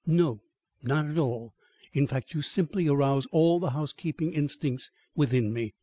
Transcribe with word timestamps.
"No; 0.07 0.41
not 0.81 1.05
at 1.05 1.19
all. 1.19 1.53
In 1.93 2.07
fact, 2.07 2.33
you 2.33 2.41
simply 2.41 2.87
arouse 2.87 3.27
all 3.27 3.59
the 3.59 3.69
housekeeping 3.69 4.33
instincts 4.33 4.89
within 5.15 5.53
me. 5.53 5.75